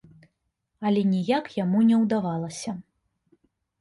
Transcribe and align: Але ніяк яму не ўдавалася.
Але 0.89 1.03
ніяк 1.11 1.45
яму 1.63 1.85
не 1.93 2.03
ўдавалася. 2.07 2.71